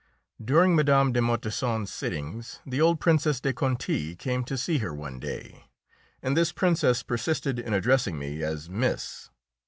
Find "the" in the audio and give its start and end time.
2.65-2.81